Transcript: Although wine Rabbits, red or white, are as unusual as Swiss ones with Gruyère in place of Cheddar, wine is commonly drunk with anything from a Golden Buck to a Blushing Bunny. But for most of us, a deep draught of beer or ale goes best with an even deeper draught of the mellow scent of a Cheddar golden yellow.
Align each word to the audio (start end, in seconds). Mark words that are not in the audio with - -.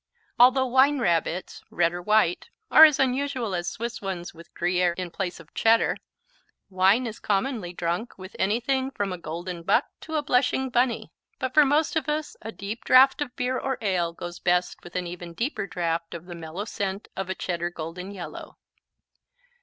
Although 0.39 0.65
wine 0.65 0.97
Rabbits, 0.97 1.61
red 1.69 1.93
or 1.93 2.01
white, 2.01 2.49
are 2.71 2.85
as 2.85 2.99
unusual 2.99 3.53
as 3.53 3.69
Swiss 3.69 4.01
ones 4.01 4.33
with 4.33 4.51
Gruyère 4.55 4.95
in 4.97 5.11
place 5.11 5.39
of 5.39 5.53
Cheddar, 5.53 5.95
wine 6.71 7.05
is 7.05 7.19
commonly 7.19 7.71
drunk 7.71 8.17
with 8.17 8.35
anything 8.39 8.89
from 8.89 9.13
a 9.13 9.19
Golden 9.19 9.61
Buck 9.61 9.85
to 9.99 10.15
a 10.15 10.23
Blushing 10.23 10.71
Bunny. 10.71 11.11
But 11.37 11.53
for 11.53 11.65
most 11.65 11.95
of 11.95 12.09
us, 12.09 12.35
a 12.41 12.51
deep 12.51 12.83
draught 12.83 13.21
of 13.21 13.35
beer 13.35 13.59
or 13.59 13.77
ale 13.79 14.11
goes 14.11 14.39
best 14.39 14.83
with 14.83 14.95
an 14.95 15.05
even 15.05 15.35
deeper 15.35 15.67
draught 15.67 16.15
of 16.15 16.25
the 16.25 16.33
mellow 16.33 16.65
scent 16.65 17.07
of 17.15 17.29
a 17.29 17.35
Cheddar 17.35 17.69
golden 17.69 18.09
yellow. 18.09 18.57